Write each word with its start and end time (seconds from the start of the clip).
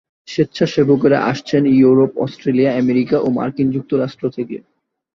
স্বেচ্ছাসেবকেরা 0.27 1.19
আসছেন 1.31 1.63
Europe, 1.73 2.11
Australia, 2.17 2.71
Asia 2.73 3.17
ও 3.19 3.27
মার্কিন 3.37 3.67
যুক্তরাষ্ট্র 3.71 4.25
থেকে। 4.29 4.57